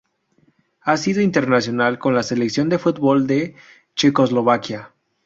Ha 0.79 0.97
sido 0.97 1.21
internacional 1.21 1.99
con 1.99 2.15
la 2.15 2.23
Selección 2.23 2.69
de 2.69 2.79
fútbol 2.79 3.27
de 3.27 3.53
Checoslovaquia. 3.93 4.95